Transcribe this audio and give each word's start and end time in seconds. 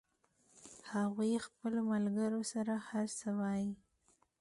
هغوی 0.93 1.43
خپلو 1.47 1.79
ملګرو 1.91 2.41
سره 2.53 2.73
هر 2.87 3.05
څه 3.19 3.29
وایي 3.39 3.71